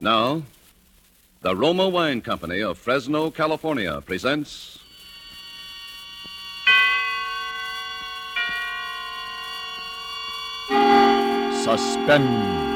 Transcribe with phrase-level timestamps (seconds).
[0.00, 0.42] Now,
[1.42, 4.78] the Roma Wine Company of Fresno, California presents.
[11.64, 12.68] Suspense.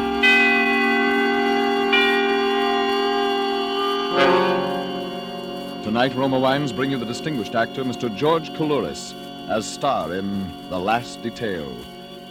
[5.84, 8.12] Tonight, Roma Wines bring you the distinguished actor, Mr.
[8.16, 9.14] George Coulouris,
[9.48, 11.72] as star in The Last Detail,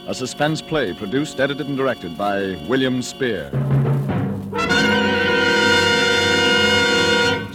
[0.07, 3.49] a suspense play produced, edited, and directed by William Spier.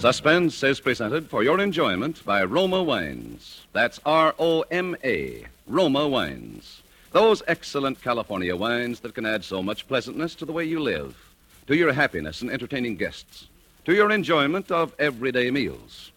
[0.06, 3.62] Suspense is presented for your enjoyment by Roma Wines.
[3.73, 6.80] That's R O M A, Roma Wines.
[7.10, 11.16] Those excellent California wines that can add so much pleasantness to the way you live,
[11.66, 13.48] to your happiness in entertaining guests,
[13.84, 16.12] to your enjoyment of everyday meals.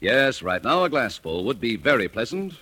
[0.00, 2.54] Yes, right now a glassful would be very pleasant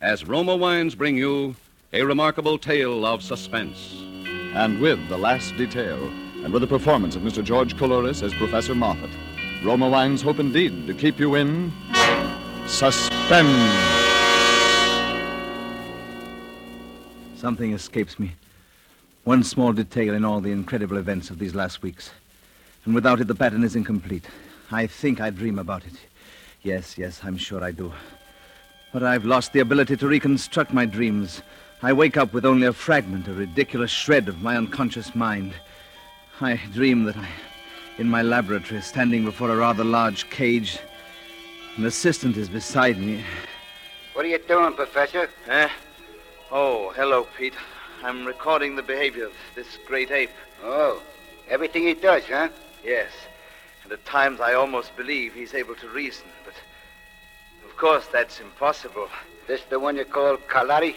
[0.00, 1.56] as Roma Wines bring you
[1.92, 4.02] a remarkable tale of suspense.
[4.54, 6.10] And with The Last Detail,
[6.42, 7.44] and with the performance of Mr.
[7.44, 9.10] George Coulouris as Professor Moffat,
[9.64, 11.72] Roma Wines hope indeed to keep you in
[12.66, 13.72] suspense.
[17.36, 18.32] Something escapes me.
[19.22, 22.10] One small detail in all the incredible events of these last weeks.
[22.84, 24.26] And without it, the pattern is incomplete.
[24.72, 25.94] I think I dream about it.
[26.62, 27.92] Yes, yes, I'm sure I do.
[28.92, 31.40] But I've lost the ability to reconstruct my dreams.
[31.82, 35.54] I wake up with only a fragment, a ridiculous shred of my unconscious mind.
[36.40, 37.28] I dream that I,
[37.98, 40.78] in my laboratory, standing before a rather large cage,
[41.76, 43.22] an assistant is beside me.
[44.14, 45.28] What are you doing, Professor?
[45.48, 45.68] Eh?
[46.50, 47.54] Oh, hello, Pete.
[48.02, 50.30] I'm recording the behavior of this great ape.
[50.62, 51.00] Oh,
[51.48, 52.48] everything he does, huh?
[52.84, 53.10] Yes.
[53.84, 56.54] And at times I almost believe he's able to reason, but
[57.64, 59.08] of course that's impossible.
[59.46, 60.96] This the one you call Carlotti?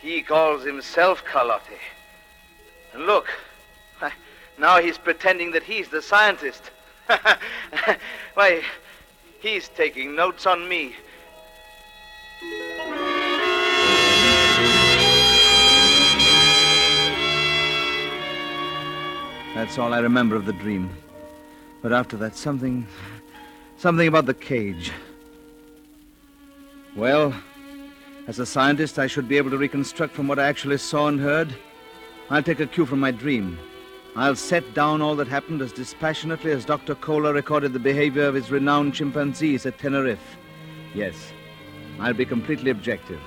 [0.00, 1.80] He calls himself Carlotti.
[2.92, 3.26] And look,
[4.58, 6.70] now he's pretending that he's the scientist.
[8.34, 8.62] Why,
[9.40, 10.94] he's taking notes on me.
[19.54, 20.90] That's all I remember of the dream.
[21.80, 22.86] But after that, something.
[23.76, 24.90] something about the cage.
[26.96, 27.34] Well,
[28.26, 31.20] as a scientist, I should be able to reconstruct from what I actually saw and
[31.20, 31.54] heard.
[32.30, 33.58] I'll take a cue from my dream.
[34.16, 36.94] I'll set down all that happened as dispassionately as Dr.
[36.94, 40.36] Kohler recorded the behavior of his renowned chimpanzees at Tenerife.
[40.94, 41.32] Yes,
[41.98, 43.20] I'll be completely objective.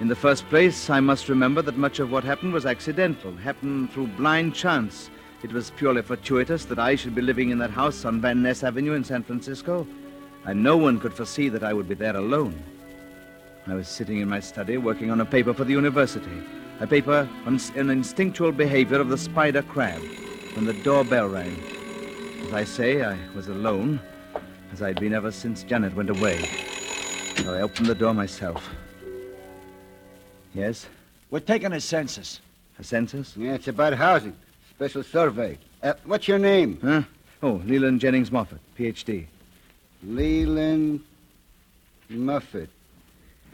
[0.00, 3.92] In the first place, I must remember that much of what happened was accidental, happened
[3.92, 5.10] through blind chance.
[5.44, 8.64] It was purely fortuitous that I should be living in that house on Van Ness
[8.64, 9.86] Avenue in San Francisco,
[10.44, 12.60] and no one could foresee that I would be there alone.
[13.68, 16.42] I was sitting in my study working on a paper for the university,
[16.82, 20.02] a paper on an instinctual behavior of the spider crab,
[20.54, 21.56] when the doorbell rang.
[22.42, 24.00] As I say, I was alone,
[24.72, 26.42] as I'd been ever since Janet went away.
[27.36, 28.68] So I opened the door myself.
[30.54, 30.88] Yes?
[31.30, 32.40] We're taking a census.
[32.80, 33.36] A census?
[33.36, 34.36] Yeah, it's about housing.
[34.70, 35.58] Special survey.
[35.84, 36.80] Uh, what's your name?
[36.82, 37.02] Huh?
[37.44, 39.28] Oh, Leland Jennings Moffat, Ph.D.
[40.02, 41.00] Leland
[42.08, 42.68] Moffat.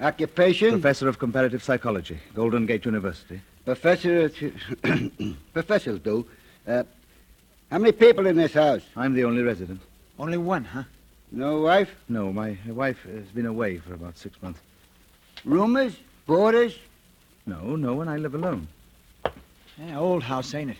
[0.00, 0.70] Occupation?
[0.70, 3.40] Professor of Comparative Psychology, Golden Gate University.
[3.64, 4.30] Professor.
[5.52, 6.24] Professors do.
[6.66, 6.84] Uh,
[7.70, 8.82] how many people in this house?
[8.96, 9.80] I'm the only resident.
[10.18, 10.84] Only one, huh?
[11.32, 11.94] No wife?
[12.08, 14.60] No, my wife has been away for about six months.
[15.44, 15.96] Roomers?
[16.26, 16.78] Boarders?
[17.46, 18.08] No, no one.
[18.08, 18.68] I live alone.
[19.78, 20.76] Yeah, old house, ain't it?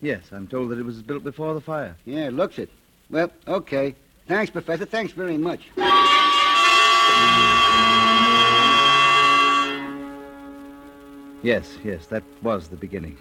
[0.00, 1.96] Yes, I'm told that it was built before the fire.
[2.04, 2.70] Yeah, looks it.
[3.10, 3.94] Well, okay.
[4.28, 4.84] Thanks, Professor.
[4.86, 5.68] Thanks very much.
[11.42, 13.16] Yes, yes, that was the beginning.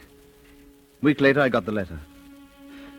[1.02, 1.98] A week later, I got the letter.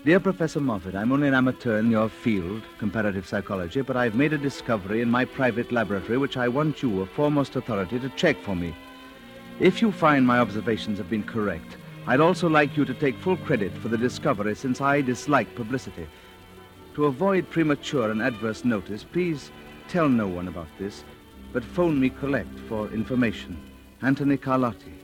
[0.03, 4.33] Dear Professor Moffat, I'm only an amateur in your field, comparative psychology, but I've made
[4.33, 8.41] a discovery in my private laboratory which I want you, a foremost authority, to check
[8.43, 8.75] for me.
[9.59, 11.77] If you find my observations have been correct,
[12.07, 16.07] I'd also like you to take full credit for the discovery since I dislike publicity.
[16.95, 19.51] To avoid premature and adverse notice, please
[19.87, 21.05] tell no one about this,
[21.53, 23.61] but phone me collect for information.
[24.01, 24.95] Anthony Carlotti,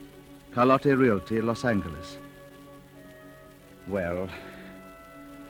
[0.56, 2.16] Carlotti Realty, Los Angeles.
[3.88, 4.26] Well,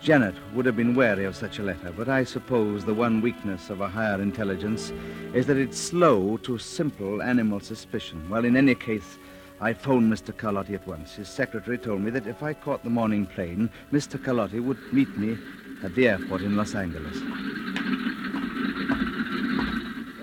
[0.01, 3.71] Janet would have been wary of such a letter, but I suppose the one weakness
[3.71, 4.93] of a higher intelligence
[5.33, 8.29] is that it's slow to simple animal suspicion.
[8.29, 9.17] Well, in any case,
[9.61, 10.37] I phoned Mr.
[10.37, 11.15] Carlotti at once.
[11.15, 14.21] His secretary told me that if I caught the morning plane, Mr.
[14.21, 15.39] Carlotti would meet me
[15.85, 17.17] at the airport in Los Angeles.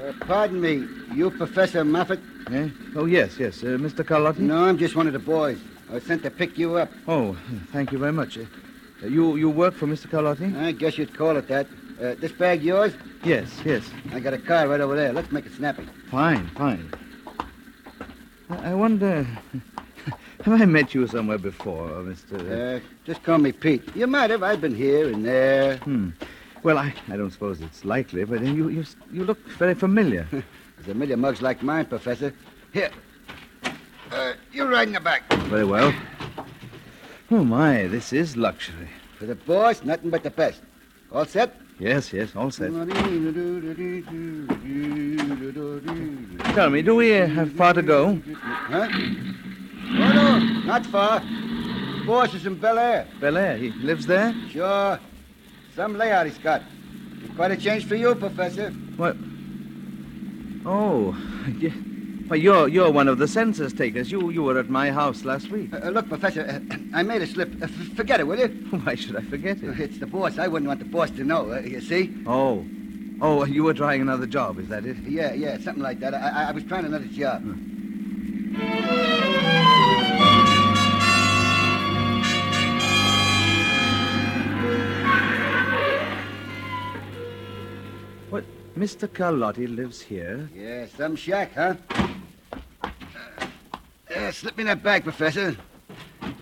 [0.01, 0.85] Uh, pardon me,
[1.15, 2.19] you Professor Moffat?
[2.51, 2.69] Eh?
[2.95, 3.63] Oh, yes, yes.
[3.63, 4.03] Uh, Mr.
[4.03, 4.39] Carlotti?
[4.39, 5.59] No, I'm just one of the boys.
[5.89, 6.89] I was sent to pick you up.
[7.07, 7.37] Oh,
[7.71, 8.37] thank you very much.
[8.37, 8.41] Uh,
[9.03, 10.07] Uh, You you work for Mr.
[10.09, 10.47] Carlotti?
[10.55, 11.67] I guess you'd call it that.
[12.01, 12.93] Uh, this bag yours?
[13.23, 13.83] Yes, yes.
[14.15, 15.11] I got a car right over there.
[15.13, 15.85] Let's make it snappy.
[16.09, 16.89] Fine, fine.
[18.49, 19.25] I I wonder.
[20.45, 22.35] Have I met you somewhere before, Mr.
[22.37, 23.83] Uh, just call me Pete.
[23.95, 24.43] You might have.
[24.43, 25.77] I've been here and there.
[25.77, 26.09] Hmm.
[26.63, 28.83] Well, I, I don't suppose it's likely, but you you
[29.15, 30.25] you look very familiar.
[30.83, 32.33] There's a million mugs like mine, Professor.
[32.73, 32.91] Here.
[34.11, 35.31] Uh, you ride in the back.
[35.43, 35.93] very well.
[37.31, 38.89] Oh my, this is luxury.
[39.17, 40.61] For the boss, nothing but the best.
[41.09, 41.55] All set?
[41.79, 42.71] Yes, yes, all set.
[46.53, 48.21] Tell me, do we uh, have far to go?
[48.35, 48.89] Huh?
[48.91, 51.21] Oh, no, not far.
[51.21, 53.07] The Boss is in Bel Air.
[53.21, 53.55] Bel Air.
[53.55, 54.35] He lives there.
[54.49, 54.99] Sure.
[55.77, 56.61] Some layout he's got.
[57.37, 58.71] Quite a change for you, Professor.
[58.97, 59.15] What?
[60.65, 61.15] Oh,
[61.59, 61.71] yeah.
[62.29, 64.11] Well, you're you're one of the census takers.
[64.11, 65.73] You you were at my house last week.
[65.73, 67.61] Uh, look, Professor, uh, I made a slip.
[67.61, 68.47] Uh, forget it, will you?
[68.83, 69.79] Why should I forget it?
[69.79, 70.39] It's the boss.
[70.39, 72.13] I wouldn't want the boss to know, uh, you see?
[72.25, 72.65] Oh,
[73.21, 74.57] oh, you were trying another job.
[74.57, 74.97] Is that it?
[74.99, 76.13] Yeah, yeah, something like that.
[76.13, 77.43] I, I, I was trying another job.
[88.77, 89.07] Mr.
[89.07, 90.49] Carlotti lives here.
[90.55, 91.75] Yeah, some shack, huh?
[91.91, 92.89] Uh,
[94.15, 95.55] uh, slip me that bag, Professor.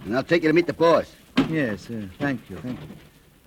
[0.06, 1.14] And I'll take you to meet the boss.
[1.50, 2.88] Yes, uh, thank you, thank you.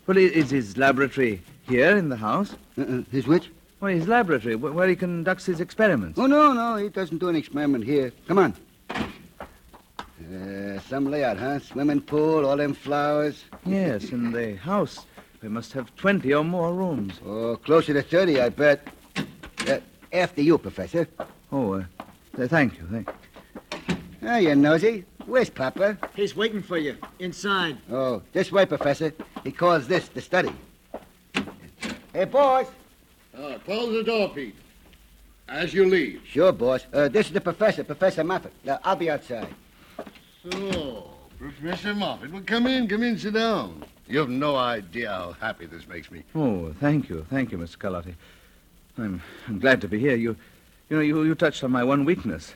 [0.07, 2.55] Well, is his laboratory here in the house?
[2.77, 3.03] Uh-uh.
[3.11, 3.51] His which?
[3.81, 6.19] Well, his laboratory, where he conducts his experiments.
[6.19, 8.13] Oh, no, no, he doesn't do an experiment here.
[8.29, 8.55] Come on.
[8.91, 11.59] Uh, some layout, huh?
[11.59, 13.45] Swimming pool, all them flowers.
[13.65, 15.07] Yes, in the house.
[15.45, 17.21] We must have 20 or more rooms.
[17.23, 18.89] Oh, closer to 30, I bet.
[19.69, 19.79] Uh,
[20.11, 21.07] after you, Professor.
[21.53, 21.85] Oh, uh,
[22.35, 23.97] th- thank you, thank you.
[24.27, 25.05] Ah, you nosy.
[25.27, 25.99] Where's Papa?
[26.17, 27.77] He's waiting for you inside.
[27.93, 29.13] Oh, this way, Professor.
[29.43, 30.51] He calls this the study.
[32.15, 32.67] Hey, boss.
[33.37, 34.57] Uh, close the door, Pete.
[35.47, 36.23] As you leave.
[36.27, 36.87] Sure, boss.
[36.91, 38.53] Uh, this is the professor, Professor Moffat.
[38.65, 39.49] Now, I'll be outside.
[40.51, 43.85] So, Professor Moffat, well, come in, come in, sit down.
[44.07, 46.23] You have no idea how happy this makes me.
[46.35, 47.79] Oh, thank you, thank you, Mr.
[47.79, 48.15] Carlotti.
[48.99, 50.15] I'm, I'm glad to be here.
[50.15, 50.37] You,
[50.89, 52.55] you know, you, you touched on my one weakness.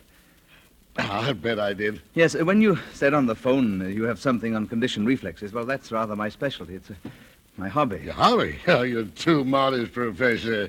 [0.98, 2.02] I bet I did.
[2.14, 5.52] Yes, uh, when you said on the phone uh, you have something on conditioned reflexes,
[5.52, 6.74] well, that's rather my specialty.
[6.74, 6.94] It's uh,
[7.56, 8.02] my hobby.
[8.04, 10.68] Yeah, Holly, oh, you're too modest, Professor.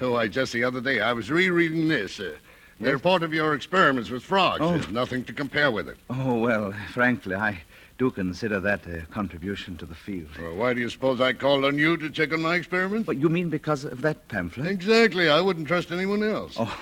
[0.00, 2.20] Oh, I just the other day I was rereading this.
[2.20, 2.34] Uh,
[2.78, 2.94] the Yes?
[2.94, 4.60] report of your experiments with frogs.
[4.62, 4.70] Oh.
[4.72, 5.98] There's nothing to compare with it.
[6.08, 7.60] Oh, well, frankly, I
[8.00, 10.30] do consider that a contribution to the field.
[10.40, 13.04] Well, why do you suppose I called on you to check on my experiments?
[13.04, 14.68] But you mean because of that pamphlet?
[14.68, 15.28] Exactly.
[15.28, 16.54] I wouldn't trust anyone else.
[16.58, 16.74] Oh,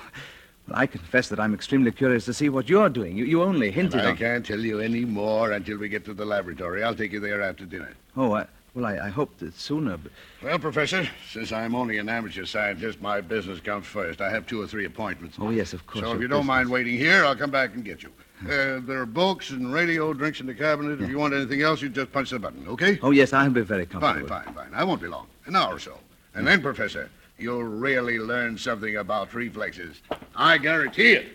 [0.69, 3.17] well, I confess that I'm extremely curious to see what you're doing.
[3.17, 4.17] You, you only hinted I on...
[4.17, 6.85] can't tell you any more until we get to the laboratory.
[6.85, 7.95] I'll take you there after dinner.
[8.17, 10.13] Oh, I, well, I, I hoped that sooner, but...
[10.41, 14.21] Well, Professor, since I'm only an amateur scientist, my business comes first.
[14.21, 15.37] I have two or three appointments.
[15.41, 16.05] Oh, yes, of course.
[16.05, 18.13] so if you don't mind waiting here, I'll come back and get you.
[18.45, 21.01] Uh, there are books and radio, drinks in the cabinet.
[21.03, 22.99] If you want anything else, you just punch the button, okay?
[23.03, 24.29] Oh, yes, I'll be very comfortable.
[24.29, 24.75] Fine, fine, fine.
[24.75, 25.27] I won't be long.
[25.47, 25.99] An hour or so.
[26.35, 30.01] And then, Professor, you'll really learn something about reflexes.
[30.37, 31.33] I guarantee it.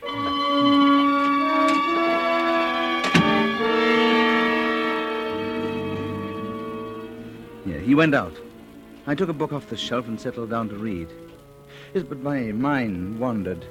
[7.66, 8.36] Yeah, he went out.
[9.08, 11.10] I took a book off the shelf and settled down to read.
[11.94, 13.66] Yes, but my mind wandered.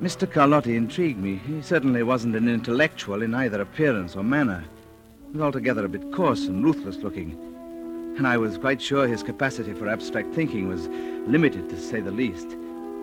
[0.00, 0.26] Mr.
[0.26, 1.36] Carlotti intrigued me.
[1.46, 4.64] He certainly wasn't an intellectual in either appearance or manner.
[5.26, 7.32] He was altogether a bit coarse and ruthless looking.
[8.16, 10.88] And I was quite sure his capacity for abstract thinking was
[11.28, 12.46] limited, to say the least.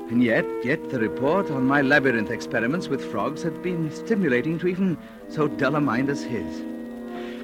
[0.10, 4.68] And yet, yet the report on my labyrinth experiments with frogs had been stimulating to
[4.68, 4.98] even
[5.30, 6.63] so dull a mind as his.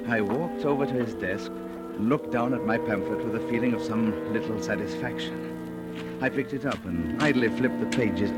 [0.08, 3.72] I walked over to his desk and looked down at my pamphlet with a feeling
[3.74, 6.18] of some little satisfaction.
[6.20, 8.32] I picked it up and idly flipped the pages.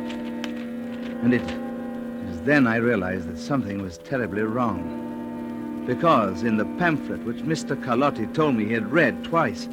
[1.26, 5.82] And it was then I realized that something was terribly wrong.
[5.84, 7.74] Because in the pamphlet which Mr.
[7.82, 9.68] Carlotti told me he had read twice,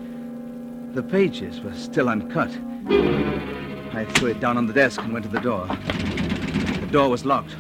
[0.94, 2.50] the pages were still uncut.
[2.90, 5.68] I threw it down on the desk and went to the door.
[5.68, 7.56] The door was locked.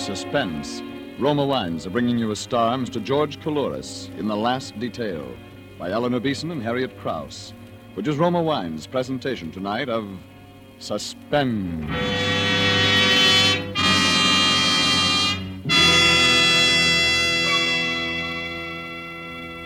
[0.00, 0.82] Suspense,
[1.18, 3.02] Roma Wines are bringing you a star, Mr.
[3.02, 5.26] George Coulouris, in The Last Detail,
[5.78, 7.52] by Eleanor Beeson and Harriet Krause,
[7.94, 10.08] which is Roma Wines' presentation tonight of
[10.78, 11.84] Suspense.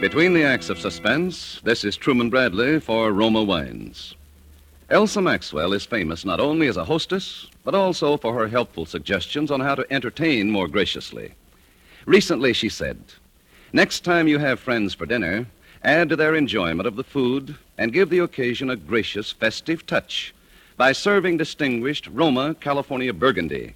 [0.01, 4.17] Between the acts of suspense, this is Truman Bradley for Roma Wines.
[4.91, 9.51] Elsa Maxwell is famous not only as a hostess, but also for her helpful suggestions
[9.51, 11.33] on how to entertain more graciously.
[12.07, 12.99] Recently, she said,
[13.73, 15.47] Next time you have friends for dinner,
[15.83, 20.35] add to their enjoyment of the food and give the occasion a gracious, festive touch
[20.77, 23.75] by serving distinguished Roma California Burgundy.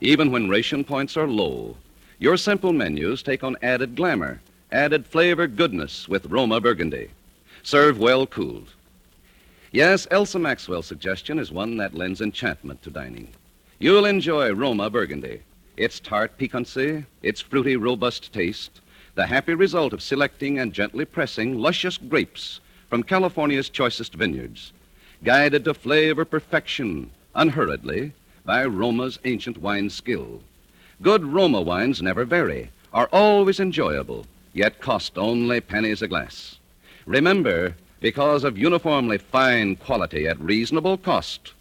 [0.00, 1.76] Even when ration points are low,
[2.18, 4.40] your simple menus take on added glamour,
[4.72, 7.10] added flavor goodness with Roma Burgundy.
[7.62, 8.72] Serve well cooled.
[9.72, 13.28] Yes, Elsa Maxwell's suggestion is one that lends enchantment to dining.
[13.78, 15.42] You'll enjoy Roma Burgundy.
[15.76, 18.80] Its tart piquancy, its fruity, robust taste,
[19.14, 22.58] the happy result of selecting and gently pressing luscious grapes
[22.88, 24.72] from California's choicest vineyards,
[25.22, 28.12] guided to flavor perfection unhurriedly
[28.44, 30.40] by Roma's ancient wine skill.
[31.00, 36.58] Good Roma wines never vary, are always enjoyable, yet cost only pennies a glass.
[37.06, 41.52] Remember, because of uniformly fine quality at reasonable cost,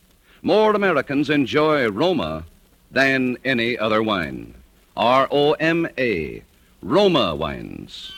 [0.41, 2.45] more Americans enjoy Roma
[2.91, 4.53] than any other wine.
[4.95, 6.43] R O M A,
[6.81, 8.11] Roma wines.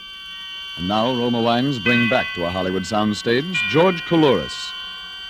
[0.77, 4.71] And now Roma Wines bring back to a Hollywood soundstage George Coulouris,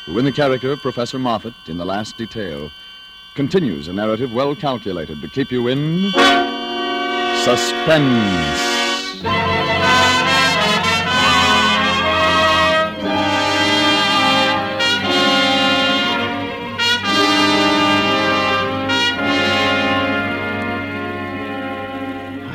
[0.06, 2.70] who, in the character of Professor Moffat in The Last Detail,
[3.34, 6.12] continues a narrative well calculated to keep you in
[7.44, 8.82] suspense.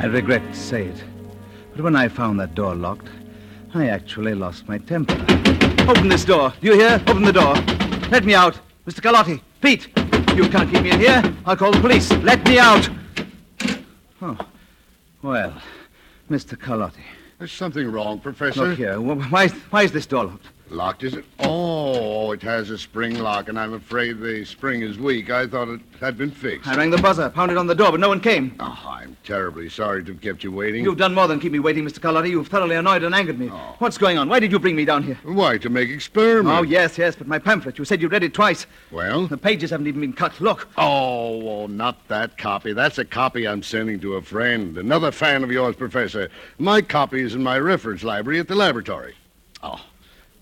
[0.07, 1.03] Regret to say it,
[1.73, 3.07] but when I found that door locked,
[3.73, 5.13] I actually lost my temper.
[5.87, 6.53] Open this door.
[6.61, 7.01] Do you hear?
[7.07, 7.55] Open the door.
[8.09, 8.59] Let me out.
[8.85, 9.01] Mr.
[9.01, 9.41] Carlotti.
[9.61, 9.87] Pete.
[10.35, 11.21] You can't keep me in here.
[11.45, 12.11] I'll call the police.
[12.11, 12.89] Let me out.
[14.21, 14.37] Oh.
[15.21, 15.53] Well,
[16.29, 16.57] Mr.
[16.57, 17.03] Carlotti.
[17.39, 18.67] There's something wrong, Professor.
[18.67, 18.99] Look here.
[18.99, 20.47] Why why is this door locked?
[20.69, 21.23] Locked, is it?
[21.39, 25.29] Oh, it has a spring lock, and I'm afraid the spring is weak.
[25.29, 26.67] I thought it had been fixed.
[26.67, 28.53] I rang the buzzer, pounded on the door, but no one came.
[28.59, 30.83] Oh, I'm terribly sorry to have kept you waiting.
[30.83, 31.99] You've done more than keep me waiting, Mr.
[31.99, 32.29] Carlotti.
[32.29, 33.49] You've thoroughly annoyed and angered me.
[33.49, 33.75] Oh.
[33.79, 34.27] What's going on?
[34.27, 35.17] Why did you bring me down here?
[35.23, 36.59] Why, to make experiments.
[36.59, 37.77] Oh, yes, yes, but my pamphlet.
[37.77, 38.67] You said you'd read it twice.
[38.91, 39.27] Well?
[39.27, 40.39] The pages haven't even been cut.
[40.41, 40.67] Look.
[40.77, 42.73] Oh, oh, not that copy.
[42.73, 44.77] That's a copy I'm sending to a friend.
[44.77, 46.29] Another fan of yours, Professor.
[46.59, 49.15] My copy is in my reference library at the laboratory.
[49.63, 49.79] Oh,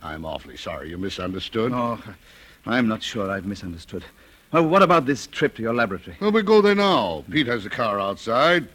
[0.01, 1.71] I'm awfully sorry you misunderstood.
[1.73, 1.99] Oh,
[2.65, 4.03] I'm not sure I've misunderstood.
[4.51, 6.17] Well, what about this trip to your laboratory?
[6.19, 7.23] Well, we go there now.
[7.29, 8.67] Pete has a car outside,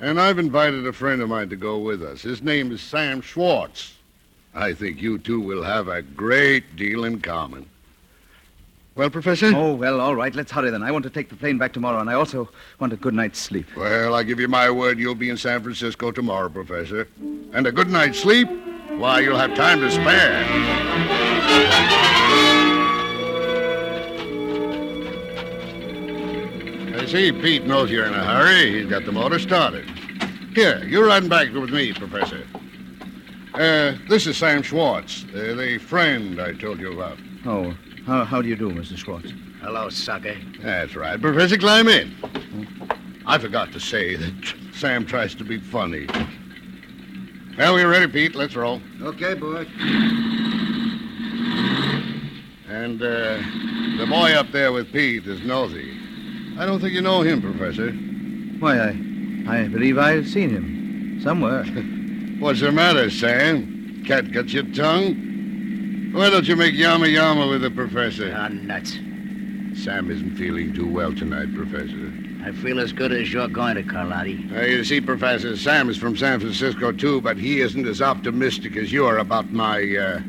[0.00, 2.22] and I've invited a friend of mine to go with us.
[2.22, 3.94] His name is Sam Schwartz.
[4.54, 7.66] I think you two will have a great deal in common.
[8.94, 9.50] Well, Professor?
[9.52, 10.32] Oh, well, all right.
[10.32, 10.84] Let's hurry then.
[10.84, 13.40] I want to take the plane back tomorrow, and I also want a good night's
[13.40, 13.66] sleep.
[13.76, 17.08] Well, I give you my word you'll be in San Francisco tomorrow, Professor.
[17.52, 18.48] And a good night's sleep?
[18.90, 20.44] Why, you'll have time to spare.
[26.96, 28.80] I see Pete knows you're in a hurry.
[28.80, 29.88] He's got the motor started.
[30.54, 32.46] Here, you're riding back with me, Professor.
[33.54, 37.18] Uh, this is Sam Schwartz, uh, the friend I told you about.
[37.46, 37.74] Oh,
[38.06, 38.96] how, how do you do, Mr.
[38.96, 39.32] Schwartz?
[39.60, 40.36] Hello, sucker.
[40.60, 41.20] That's right.
[41.20, 42.14] Professor, climb in.
[43.26, 46.06] I forgot to say that Sam tries to be funny.
[47.56, 48.34] Well, we're ready, Pete.
[48.34, 48.80] Let's roll.
[49.00, 49.68] Okay, boys.
[52.68, 53.38] And uh,
[53.96, 55.96] the boy up there with Pete is Nosy.
[56.58, 57.92] I don't think you know him, Professor.
[58.58, 58.88] Why, I,
[59.46, 61.62] I believe I've seen him somewhere.
[62.40, 64.02] What's the matter, Sam?
[64.04, 66.10] Cat got your tongue?
[66.12, 68.34] Why don't you make yama yama with the professor?
[68.36, 68.94] Ah, nuts.
[69.80, 72.12] Sam isn't feeling too well tonight, Professor.
[72.44, 74.54] I feel as good as you're going to, Carlotti.
[74.54, 78.76] Uh, you see, Professor, Sam is from San Francisco, too, but he isn't as optimistic
[78.76, 80.20] as you are about my, uh,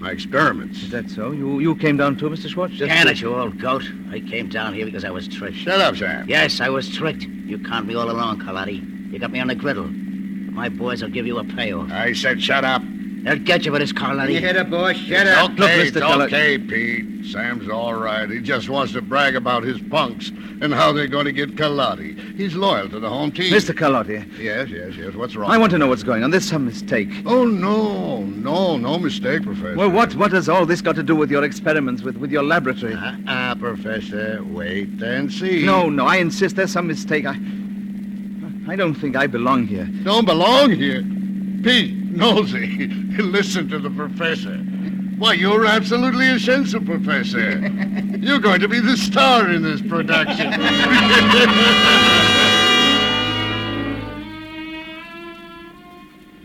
[0.00, 0.82] my experiments.
[0.82, 1.30] Is that so?
[1.30, 2.48] You you came down too, Mr.
[2.48, 2.74] Schwartz?
[2.74, 3.84] Just Can to- it, you old goat.
[4.10, 5.56] I came down here because I was tricked.
[5.56, 6.28] Shut up, Sam.
[6.28, 7.22] Yes, I was tricked.
[7.22, 9.12] You conned me all along, Carlotti.
[9.12, 9.86] You got me on the griddle.
[9.86, 11.92] My boys will give you a payoff.
[11.92, 12.82] I said shut up.
[13.22, 14.32] They'll get you for this, Carlotti.
[14.34, 14.94] You hit it, boy.
[14.94, 15.50] Shut It's up.
[15.52, 15.82] okay, Look, Mr.
[15.86, 17.26] it's Teller- okay, Pete.
[17.26, 18.28] Sam's all right.
[18.28, 22.36] He just wants to brag about his punks and how they're going to get Carlotti.
[22.36, 23.52] He's loyal to the home team.
[23.52, 23.72] Mr.
[23.72, 25.14] Carlotti, Yes, yes, yes.
[25.14, 25.48] What's wrong?
[25.48, 26.32] I want to know what's going on.
[26.32, 27.08] There's some mistake.
[27.24, 29.76] Oh, no, no, no mistake, Professor.
[29.76, 32.42] Well, what, what has all this got to do with your experiments, with, with your
[32.42, 32.94] laboratory?
[32.98, 35.64] Ah, Professor, wait and see.
[35.64, 37.24] No, no, I insist there's some mistake.
[37.24, 37.36] I,
[38.68, 39.84] I don't think I belong here.
[40.02, 41.02] Don't belong here.
[41.62, 42.86] Pete, nosy,
[43.18, 44.56] listen to the professor.
[45.18, 47.58] Why, you're absolutely essential, Professor.
[48.18, 50.52] You're going to be the star in this production.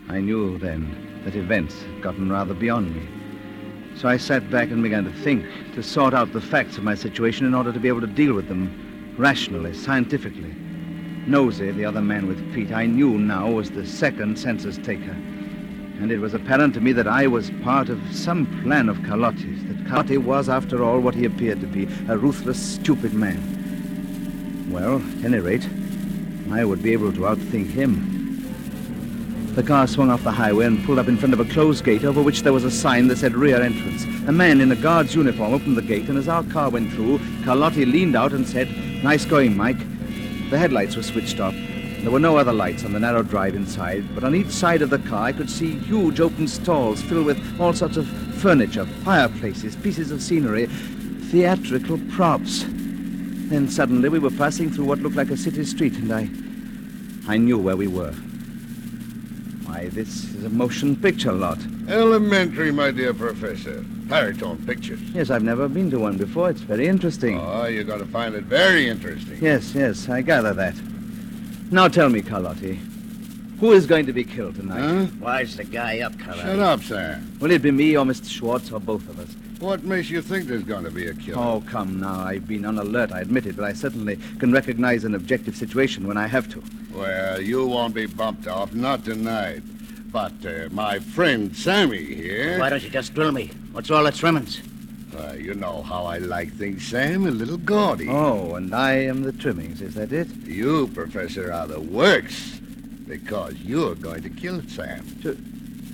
[0.10, 3.08] I knew then that events had gotten rather beyond me.
[3.96, 5.44] So I sat back and began to think,
[5.74, 8.36] to sort out the facts of my situation in order to be able to deal
[8.36, 10.54] with them rationally, scientifically.
[11.26, 15.16] Nosey, the other man with Pete, I knew now was the second census taker.
[16.00, 19.66] And it was apparent to me that I was part of some plan of Carlotti's,
[19.66, 24.70] that Carlotti was, after all, what he appeared to be, a ruthless, stupid man.
[24.70, 25.68] Well, at any rate,
[26.52, 28.14] I would be able to outthink him.
[29.56, 32.04] The car swung off the highway and pulled up in front of a closed gate
[32.04, 34.04] over which there was a sign that said rear entrance.
[34.28, 37.18] A man in a guard's uniform opened the gate, and as our car went through,
[37.44, 38.70] Carlotti leaned out and said,
[39.04, 39.80] Nice going, Mike.
[40.52, 41.56] The headlights were switched off.
[42.02, 44.90] There were no other lights on the narrow drive inside, but on each side of
[44.90, 49.76] the car I could see huge open stalls filled with all sorts of furniture, fireplaces,
[49.76, 50.68] pieces of scenery,
[51.32, 52.64] theatrical props.
[52.68, 56.30] Then suddenly we were passing through what looked like a city street, and I.
[57.30, 58.14] I knew where we were.
[59.66, 61.60] Why, this is a motion picture lot.
[61.90, 63.84] Elementary, my dear professor.
[64.08, 65.02] Paratone pictures.
[65.14, 66.50] Yes, I've never been to one before.
[66.50, 67.38] It's very interesting.
[67.38, 69.38] Ah, oh, you're going to find it very interesting.
[69.42, 70.76] Yes, yes, I gather that.
[71.70, 72.80] Now tell me, Carlotti,
[73.60, 74.80] who is going to be killed tonight?
[74.80, 75.08] Huh?
[75.20, 76.42] Wise the guy up, Carlotti.
[76.42, 77.22] Shut up, sir.
[77.40, 78.30] Will it be me or Mr.
[78.30, 79.36] Schwartz or both of us?
[79.60, 81.42] What makes you think there's going to be a killer?
[81.44, 82.22] Oh, come now.
[82.22, 86.08] I've been on alert, I admit it, but I certainly can recognize an objective situation
[86.08, 86.64] when I have to.
[86.94, 89.64] Well, you won't be bumped off, not tonight.
[90.12, 92.60] But uh, my friend Sammy here.
[92.60, 93.52] Why don't you just drill me?
[93.74, 94.62] What's all the trimmings?
[95.16, 97.26] Uh, you know how I like things, Sam.
[97.26, 98.10] A little gaudy.
[98.10, 100.28] Oh, and I am the trimmings, is that it?
[100.46, 102.60] You, Professor, are the works.
[103.08, 105.06] Because you're going to kill Sam.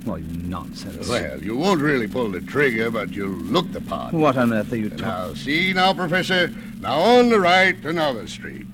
[0.03, 1.07] Well, you nonsense.
[1.07, 4.13] Well, you won't really pull the trigger, but you'll look the part.
[4.13, 6.47] What on earth are you talking Now, see now, Professor.
[6.81, 8.65] Now, on the right, another street.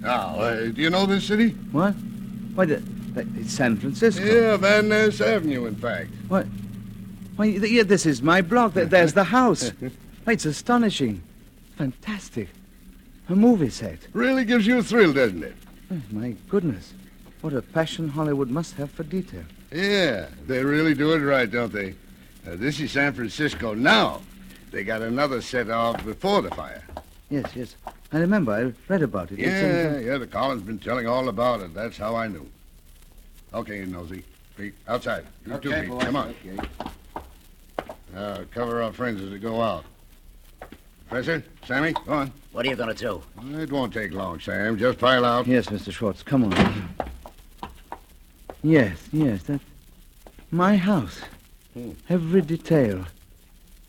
[0.00, 1.50] Now, uh, do you know this city?
[1.70, 1.92] What?
[2.56, 2.76] Why, the,
[3.14, 4.22] the- it's San Francisco.
[4.24, 6.10] Yeah, Van Ness Avenue, in fact.
[7.36, 8.74] Why, th- yeah, this is my block.
[8.74, 9.70] Th- There's the house.
[10.24, 11.22] Why, it's astonishing.
[11.76, 12.48] Fantastic.
[13.28, 13.98] A movie set.
[14.12, 15.56] Really gives you a thrill, doesn't it?
[15.90, 16.92] Oh, my goodness.
[17.40, 19.42] What a passion Hollywood must have for detail.
[19.72, 21.90] Yeah, they really do it right, don't they?
[22.46, 24.20] Uh, this is San Francisco now.
[24.70, 26.82] They got another set off before the fire.
[27.30, 27.76] Yes, yes.
[28.12, 28.52] I remember.
[28.52, 29.38] I read about it.
[29.38, 31.74] It's in- Yeah, yeah, the Collins been telling all about it.
[31.74, 32.46] That's how I knew.
[33.52, 34.24] Okay, Nosey.
[34.56, 35.24] Pete, outside.
[35.46, 36.00] You too, Pete.
[36.00, 36.34] Come on.
[38.16, 39.84] Uh, cover our friends as we go out.
[41.08, 42.32] Professor, Sammy, go on.
[42.52, 43.22] What are you going to do?
[43.58, 44.78] It won't take long, Sam.
[44.78, 45.46] Just pile out.
[45.46, 45.92] Yes, Mr.
[45.92, 46.22] Schwartz.
[46.22, 46.88] Come on.
[48.62, 49.42] Yes, yes.
[49.42, 49.62] That's
[50.50, 51.20] my house.
[51.74, 51.90] Hmm.
[52.08, 53.04] Every detail.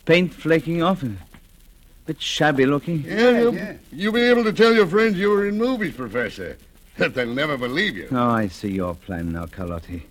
[0.06, 3.04] Paint flaking off and a bit shabby looking.
[3.04, 6.58] Yeah, you'll, you'll be able to tell your friends you were in movies, Professor.
[6.98, 8.08] They'll never believe you.
[8.12, 10.04] Oh, I see your plan now, Carlotti.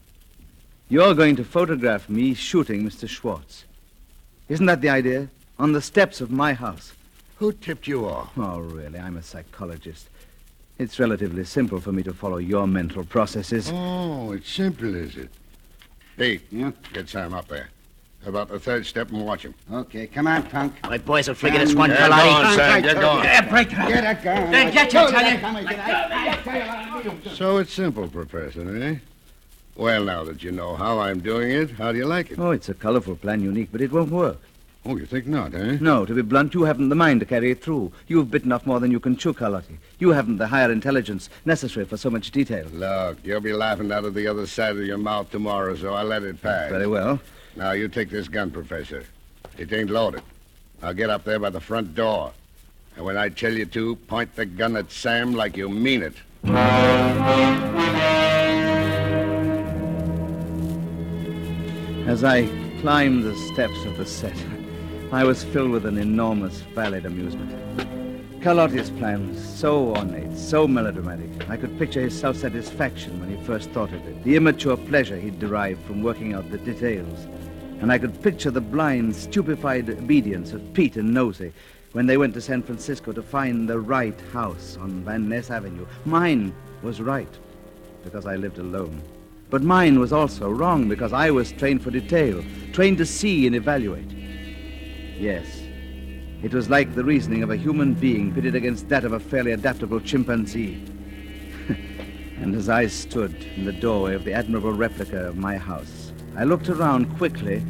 [0.88, 3.09] You're going to photograph me shooting Mr.
[3.09, 3.64] Schwartz.
[4.48, 5.28] Isn't that the idea?
[5.59, 6.92] On the steps of my house.
[7.37, 8.30] Who tipped you off?
[8.37, 8.98] Oh, really?
[8.98, 10.09] I'm a psychologist.
[10.78, 13.70] It's relatively simple for me to follow your mental processes.
[13.72, 15.30] Oh, it's simple, is it?
[16.16, 16.72] Pete, Yeah?
[16.92, 17.68] get Sam up there.
[18.26, 19.54] About the third step and watch him.
[19.70, 20.74] Okay, come on, punk.
[20.85, 22.42] My boys will figure this one, Get Carlotti.
[22.42, 22.83] going, Sam.
[22.83, 23.24] Get going.
[23.24, 23.76] Yeah, break it.
[23.76, 24.50] Get a gun.
[24.50, 25.38] Then get you, tell you.
[25.38, 27.37] Come on, get out.
[27.37, 28.96] So it's simple, Professor, eh?
[29.76, 32.38] Well, now that you know how I'm doing it, how do you like it?
[32.38, 34.38] Oh, it's a colorful plan, unique, but it won't work.
[34.87, 35.78] Oh, you think not, eh?
[35.80, 37.90] No, to be blunt, you haven't the mind to carry it through.
[38.06, 39.78] You've bitten off more than you can chew, Carlotti.
[39.98, 42.66] You haven't the higher intelligence necessary for so much detail.
[42.72, 46.04] Look, you'll be laughing out of the other side of your mouth tomorrow, so I'll
[46.04, 46.70] let it pass.
[46.70, 47.18] Very well.
[47.56, 49.04] Now, you take this gun, Professor.
[49.56, 50.22] It ain't loaded.
[50.82, 52.32] I'll get up there by the front door.
[52.96, 56.14] And when I tell you to, point the gun at Sam like you mean it.
[62.06, 62.46] As I
[62.82, 64.36] climbed the steps of the set,
[65.10, 67.50] I was filled with an enormous, valid amusement.
[68.42, 71.48] Carlotti's plan was so ornate, so melodramatic.
[71.48, 75.38] I could picture his self-satisfaction when he first thought of it, the immature pleasure he'd
[75.38, 77.26] derived from working out the details.
[77.80, 81.54] And I could picture the blind, stupefied obedience of Pete and Nosey
[81.92, 85.86] when they went to San Francisco to find the right house on Van Ness Avenue.
[86.04, 87.34] Mine was right
[88.04, 89.00] because I lived alone.
[89.54, 93.54] But mine was also wrong because I was trained for detail, trained to see and
[93.54, 94.10] evaluate.
[95.16, 95.46] Yes,
[96.42, 99.52] it was like the reasoning of a human being pitted against that of a fairly
[99.52, 100.82] adaptable chimpanzee.
[102.40, 106.42] and as I stood in the doorway of the admirable replica of my house, I
[106.42, 107.64] looked around quickly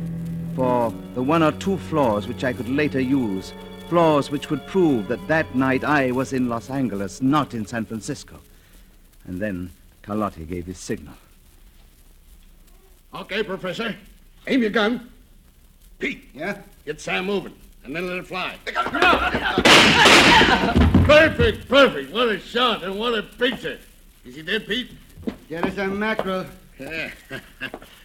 [0.56, 3.52] for the one or two flaws which I could later use,
[3.90, 7.84] flaws which would prove that that night I was in Los Angeles, not in San
[7.84, 8.40] Francisco.
[9.26, 9.70] And then
[10.02, 11.12] Carlotti gave his signal.
[13.14, 13.94] Okay, Professor.
[14.48, 15.08] Aim your gun.
[15.98, 16.58] Pete, Yeah?
[16.84, 18.56] get Sam moving, and then let it fly.
[21.06, 22.12] perfect, perfect.
[22.12, 23.78] What a shot and what a picture.
[24.24, 24.90] Is he dead, Pete?
[25.48, 26.46] Get us a mackerel.
[26.78, 27.12] Yeah.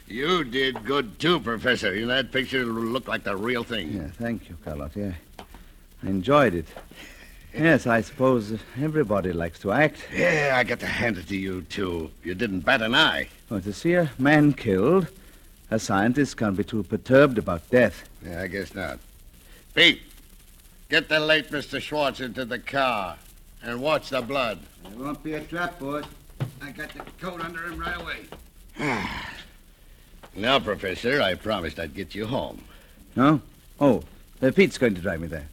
[0.08, 1.93] you did good too, Professor.
[1.95, 3.91] In that picture, it'll look like the real thing.
[3.91, 4.98] Yeah, thank you, Carlotti.
[4.98, 5.13] Yeah.
[6.04, 6.67] I enjoyed it.
[7.53, 10.05] Yes, I suppose everybody likes to act.
[10.15, 12.12] Yeah, I got to hand it to you too.
[12.23, 13.29] You didn't bat an eye.
[13.49, 15.07] Well, to see a man killed,
[15.71, 18.07] a scientist can't be too perturbed about death.
[18.23, 18.99] Yeah, I guess not.
[19.73, 20.01] Pete,
[20.89, 21.81] get the late Mr.
[21.81, 23.17] Schwartz into the car
[23.63, 24.59] and watch the blood.
[24.85, 26.05] It won't be a trap, boys.
[26.62, 28.97] I got the coat under him right away.
[30.35, 32.63] Now, Professor, I promised I'd get you home.
[33.15, 33.41] No?
[33.81, 34.03] Oh,
[34.41, 35.47] uh, Pete's going to drive me there.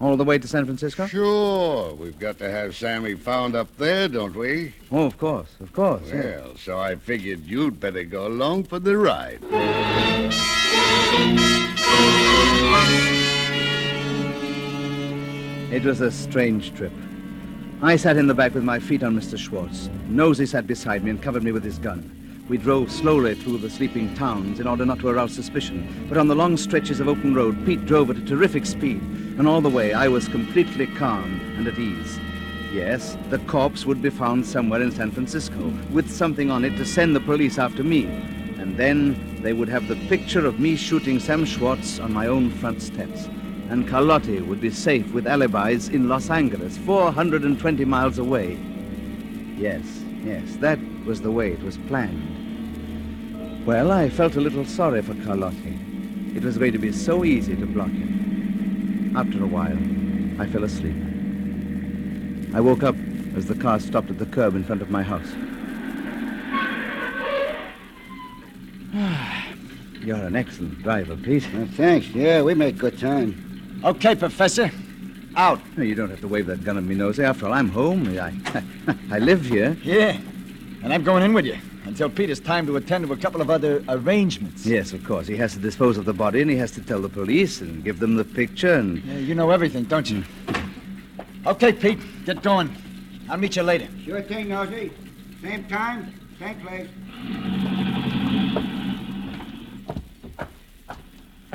[0.00, 1.06] All the way to San Francisco?
[1.06, 1.92] Sure.
[1.94, 4.72] We've got to have Sammy found up there, don't we?
[4.92, 6.02] Oh, of course, of course.
[6.06, 6.36] yeah.
[6.36, 9.40] Well, so I figured you'd better go along for the ride.
[15.70, 16.92] It was a strange trip.
[17.82, 19.36] I sat in the back with my feet on Mr.
[19.38, 19.90] Schwartz.
[20.08, 22.14] Nosey sat beside me and covered me with his gun.
[22.48, 26.06] We drove slowly through the sleeping towns in order not to arouse suspicion.
[26.08, 29.02] But on the long stretches of open road, Pete drove at a terrific speed.
[29.38, 32.18] And all the way, I was completely calm and at ease.
[32.72, 36.84] Yes, the corpse would be found somewhere in San Francisco, with something on it to
[36.84, 38.06] send the police after me.
[38.58, 42.50] And then they would have the picture of me shooting Sam Schwartz on my own
[42.50, 43.26] front steps.
[43.70, 48.58] And Carlotti would be safe with alibis in Los Angeles, 420 miles away.
[49.56, 49.84] Yes,
[50.24, 53.64] yes, that was the way it was planned.
[53.64, 56.36] Well, I felt a little sorry for Carlotti.
[56.36, 58.17] It was going to be so easy to block him.
[59.16, 59.78] After a while,
[60.40, 60.96] I fell asleep.
[62.54, 62.96] I woke up
[63.36, 65.28] as the car stopped at the curb in front of my house.
[70.04, 71.46] You're an excellent driver, Pete.
[71.52, 72.08] Well, thanks.
[72.08, 73.80] Yeah, we make good time.
[73.84, 74.70] Okay, Professor.
[75.36, 75.60] Out.
[75.76, 77.24] No, you don't have to wave that gun at me, Nosey.
[77.24, 78.08] After all, I'm home.
[78.18, 78.32] I,
[79.10, 79.76] I live here.
[79.82, 80.18] Yeah.
[80.82, 83.40] And I'm going in with you until Pete has time to attend to a couple
[83.40, 84.66] of other arrangements.
[84.66, 85.26] Yes, of course.
[85.26, 87.82] He has to dispose of the body, and he has to tell the police and
[87.82, 90.22] give them the picture, and Yeah, you know everything, don't you?
[91.46, 92.70] Okay, Pete, get going.
[93.30, 93.88] I'll meet you later.
[94.04, 94.90] Sure thing, Nosey.
[95.42, 96.88] Same time, same place.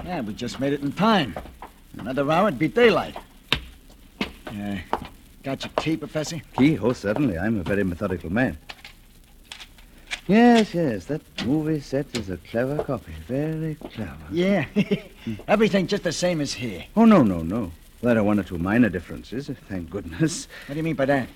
[0.04, 1.36] Yeah, we just made it in time.
[1.98, 3.16] Another hour, it'd be daylight.
[4.52, 4.80] Yeah.
[5.44, 6.42] Got your key, Professor?
[6.58, 6.78] key.
[6.80, 7.38] Oh, certainly.
[7.38, 8.58] I'm a very methodical man.
[10.28, 11.06] Yes, yes.
[11.06, 13.12] That movie set is a clever copy.
[13.28, 14.16] Very clever.
[14.32, 14.66] Yeah.
[15.48, 16.86] everything just the same as here.
[16.96, 17.72] Oh, no, no, no.
[18.02, 20.50] There are one or two minor differences, thank goodness.
[20.68, 21.30] What do you mean by that?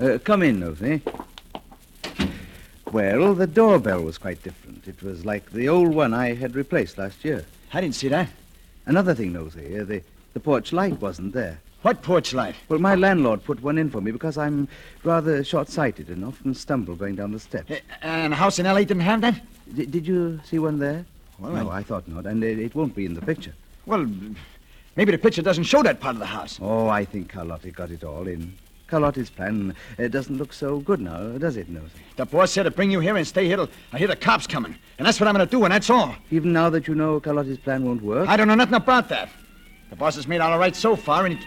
[0.00, 1.00] Uh, come in, Nosey.
[2.92, 4.88] Well, the doorbell was quite different.
[4.88, 7.44] It was like the old one I had replaced last year.
[7.72, 8.30] I didn't see that.
[8.86, 11.60] Another thing, Nosey, uh, the, the porch light wasn't there.
[11.82, 12.56] What porch light?
[12.68, 14.66] Well, my landlord put one in for me because I'm
[15.04, 17.70] rather short-sighted and often stumble going down the steps.
[17.70, 18.84] Uh, and a house in L.A.
[18.84, 19.40] didn't have that?
[19.74, 21.06] D- did you see one there?
[21.38, 23.54] Well, no, I- I thought not, and it, it won't be in the picture.
[23.86, 24.06] Well,
[24.96, 26.58] maybe the picture doesn't show that part of the house.
[26.60, 28.52] Oh, I think Carlotti got it all in.
[28.88, 31.90] Carlotti's plan uh, doesn't look so good now, does it, Nosey?
[32.16, 34.46] The boss said to bring you here and stay here till I hear the cops
[34.48, 34.74] coming.
[34.98, 36.16] And that's what I'm going to do, and that's all.
[36.32, 38.28] Even now that you know Carlotti's plan won't work?
[38.28, 39.28] I don't know nothing about that.
[39.90, 41.46] The boss has made all right so far, and he...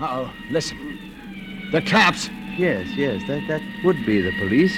[0.00, 1.68] Uh-oh, listen.
[1.72, 2.30] The cops.
[2.56, 4.76] Yes, yes, that, that would be the police.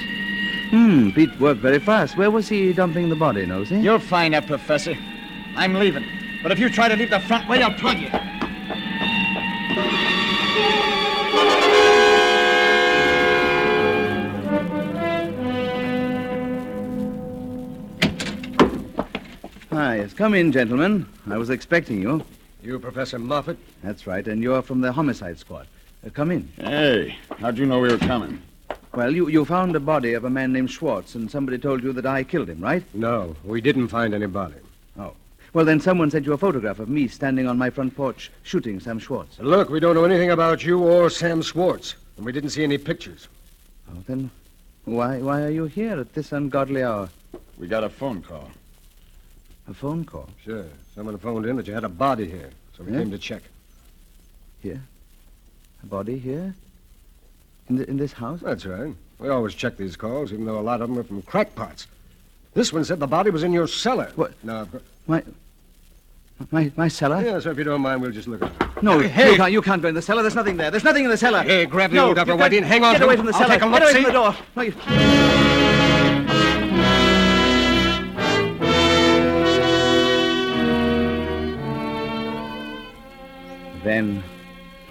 [0.70, 2.16] Hmm, Pete worked very fast.
[2.16, 3.80] Where was he dumping the body, Nosey?
[3.80, 4.96] You'll find that, Professor.
[5.56, 6.04] I'm leaving.
[6.42, 8.08] But if you try to leave the front way, I'll plug you.
[19.72, 20.14] Ah, yes.
[20.14, 21.06] Come in, gentlemen.
[21.28, 22.24] I was expecting you.
[22.62, 23.56] You, Professor Moffat?
[23.82, 25.66] That's right, and you're from the homicide squad.
[26.06, 26.48] Uh, come in.
[26.56, 28.42] Hey, how'd you know we were coming?
[28.94, 31.92] Well, you, you found the body of a man named Schwartz, and somebody told you
[31.94, 32.84] that I killed him, right?
[32.92, 34.56] No, we didn't find any body.
[34.98, 35.14] Oh.
[35.54, 38.78] Well, then someone sent you a photograph of me standing on my front porch shooting
[38.78, 39.38] Sam Schwartz.
[39.38, 42.78] Look, we don't know anything about you or Sam Schwartz, and we didn't see any
[42.78, 43.28] pictures.
[43.90, 44.30] Oh, then
[44.84, 47.08] why, why are you here at this ungodly hour?
[47.58, 48.50] We got a phone call.
[49.68, 50.28] A phone call?
[50.44, 52.98] Sure, someone phoned in that you had a body here, so we Yeah?
[52.98, 53.42] came to check.
[54.62, 54.80] Here?
[55.82, 56.54] A body here?
[57.68, 58.40] In, the, in this house?
[58.40, 58.94] That's right.
[59.18, 61.86] We always check these calls, even though a lot of them are from crackpots.
[62.54, 64.10] This one said the body was in your cellar.
[64.16, 64.32] What?
[64.44, 65.22] No, of course- My,
[66.50, 67.22] my, my cellar?
[67.22, 68.82] yeah, so if you don't mind, we'll just look at it.
[68.82, 69.30] No, Hey.
[69.32, 70.22] you, can't, you can't go in the cellar.
[70.22, 70.70] There's nothing there.
[70.70, 71.42] There's nothing in the cellar.
[71.42, 73.26] Hey, grab the no, old upper you can't- Whitey and hang on Get away from
[73.26, 73.54] the I'll cellar.
[73.54, 74.02] take a Get look, away see?
[74.02, 74.36] from the door.
[74.56, 75.69] No, you...
[83.90, 84.22] Then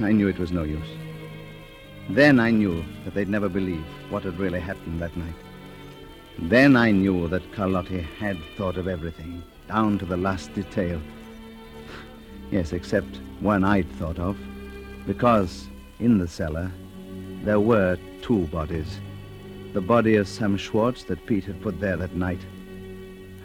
[0.02, 0.92] I knew it was no use.
[2.10, 5.40] Then I knew that they'd never believe what had really happened that night.
[6.38, 11.00] Then I knew that Carlotti had thought of everything, down to the last detail.
[12.52, 14.38] Yes, except one I'd thought of,
[15.08, 16.70] because in the cellar
[17.46, 19.00] there were two bodies.
[19.72, 22.46] The body of Sam Schwartz that Pete had put there that night,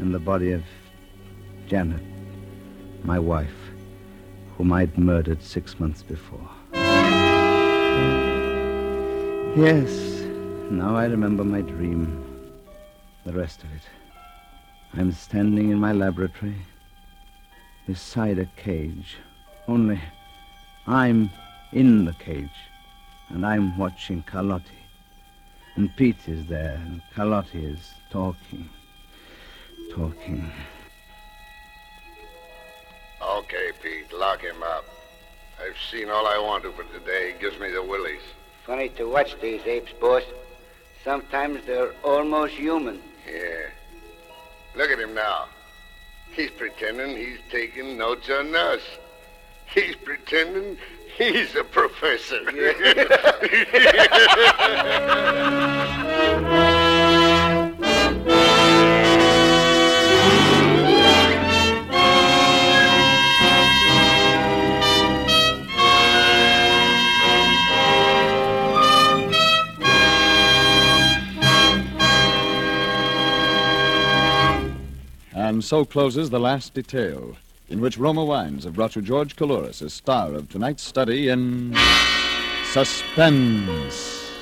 [0.01, 0.65] and the body of
[1.69, 2.03] Janet,
[3.05, 3.64] my wife,
[4.57, 6.49] whom I'd murdered six months before.
[9.57, 10.23] Yes,
[10.71, 12.25] now I remember my dream.
[13.25, 13.83] The rest of it.
[14.93, 16.57] I'm standing in my laboratory
[17.87, 19.17] beside a cage.
[19.67, 20.01] Only
[20.87, 21.31] I'm
[21.73, 22.59] in the cage,
[23.31, 24.81] and I'm watching Carlotti.
[25.77, 28.69] And Pete is there, and Carlotti is talking.
[29.93, 30.51] Talking.
[33.25, 34.85] Okay, Pete, lock him up.
[35.61, 37.33] I've seen all I want to for today.
[37.33, 38.21] He gives me the willies.
[38.67, 40.23] Funny to watch these apes, boss.
[41.03, 43.01] Sometimes they're almost human.
[43.27, 43.69] Yeah.
[44.77, 45.47] Look at him now.
[46.33, 48.81] He's pretending he's taking notes on us.
[49.67, 50.77] He's pretending
[51.17, 52.41] he's a professor.
[75.55, 77.37] And so closes the last detail,
[77.69, 81.77] in which Roma Wines have brought you George Coulouris as star of tonight's study in
[82.73, 84.33] Suspense.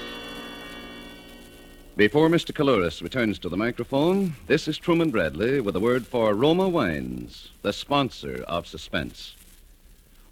[1.99, 2.55] Before Mr.
[2.55, 7.51] Coulouris returns to the microphone, this is Truman Bradley with a word for Roma Wines,
[7.61, 9.35] the sponsor of Suspense.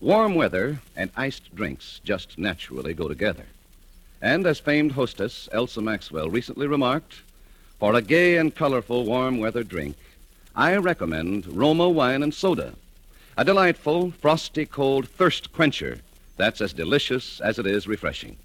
[0.01, 3.45] Warm weather and iced drinks just naturally go together.
[4.23, 7.17] And as famed hostess Elsa Maxwell recently remarked,
[7.79, 9.97] for a gay and colorful warm weather drink,
[10.57, 12.75] I recommend Roma Wine and Soda,
[13.37, 15.99] a delightful, frosty, cold thirst quencher
[16.37, 18.37] that's as delicious as it is refreshing.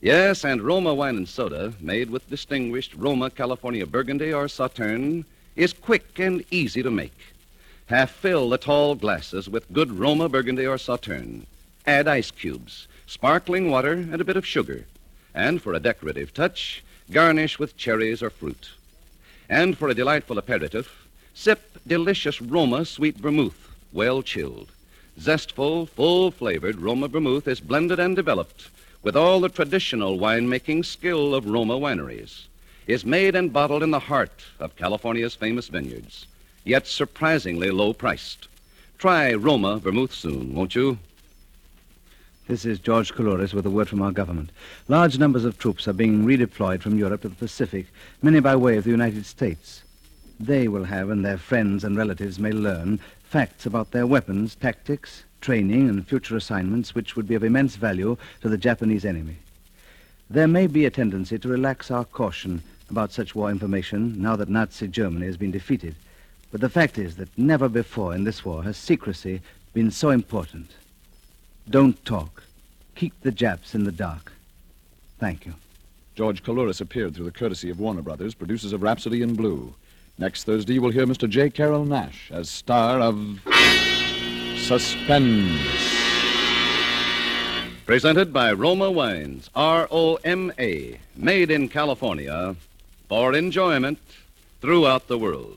[0.00, 5.72] Yes, and Roma Wine and Soda, made with distinguished Roma California Burgundy or Sauterne, is
[5.72, 7.16] quick and easy to make.
[7.86, 11.46] Half fill the tall glasses with good Roma Burgundy or Sauterne.
[11.86, 14.86] Add ice cubes, sparkling water, and a bit of sugar.
[15.34, 18.70] And for a decorative touch, garnish with cherries or fruit.
[19.48, 24.72] And for a delightful aperitif, sip delicious Roma sweet vermouth, well chilled.
[25.18, 28.70] Zestful, full flavored Roma vermouth is blended and developed
[29.02, 32.46] with all the traditional winemaking skill of Roma wineries.
[32.86, 36.26] Is made and bottled in the heart of California's famous vineyards,
[36.64, 38.48] yet surprisingly low priced.
[38.98, 40.98] Try Roma vermouth soon, won't you?
[42.48, 44.50] This is George Coulouris with a word from our government.
[44.88, 47.86] Large numbers of troops are being redeployed from Europe to the Pacific,
[48.22, 49.84] many by way of the United States.
[50.40, 55.24] They will have, and their friends and relatives may learn, facts about their weapons, tactics,
[55.42, 59.36] training, and future assignments which would be of immense value to the Japanese enemy.
[60.30, 64.48] There may be a tendency to relax our caution about such war information now that
[64.48, 65.94] Nazi Germany has been defeated.
[66.50, 69.42] But the fact is that never before in this war has secrecy
[69.74, 70.70] been so important.
[71.68, 72.42] Don't talk.
[72.94, 74.32] Keep the Japs in the dark.
[75.18, 75.54] Thank you.
[76.14, 79.74] George Coulouris appeared through the courtesy of Warner Brothers, producers of Rhapsody in Blue.
[80.20, 81.26] Next Thursday, you will hear Mr.
[81.26, 81.48] J.
[81.48, 83.40] Carrol Naish as star of
[84.58, 85.58] Suspense.
[87.86, 92.54] Presented by Roma Wines, R O M A, made in California
[93.08, 93.98] for enjoyment
[94.60, 95.56] throughout the world.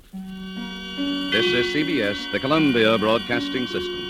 [1.34, 4.03] This is CBS, the Columbia Broadcasting System.